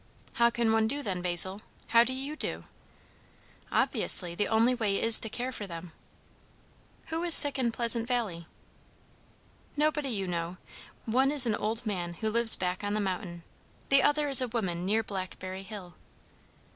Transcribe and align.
"How 0.33 0.49
can 0.49 0.71
one 0.73 0.87
do 0.87 1.03
then, 1.03 1.21
Basil? 1.21 1.61
How 1.89 2.03
do 2.03 2.11
you 2.11 2.35
do?" 2.35 2.63
"Obviously, 3.71 4.33
the 4.33 4.47
only 4.47 4.73
way 4.73 4.99
is 4.99 5.19
to 5.19 5.29
care 5.29 5.51
for 5.51 5.67
them." 5.67 5.91
"Who 7.09 7.21
is 7.21 7.35
sick 7.35 7.59
in 7.59 7.71
Pleasant 7.71 8.07
Valley?" 8.07 8.47
"Nobody 9.77 10.09
you 10.09 10.27
know. 10.27 10.57
One 11.05 11.29
is 11.29 11.45
an 11.45 11.53
old 11.53 11.85
man 11.85 12.15
who 12.15 12.31
lives 12.31 12.55
back 12.55 12.83
on 12.83 12.95
the 12.95 12.99
mountain; 12.99 13.43
the 13.89 14.01
other 14.01 14.27
is 14.27 14.41
a 14.41 14.47
woman 14.47 14.87
near 14.87 15.03
Blackberry 15.03 15.61
hill." 15.61 15.93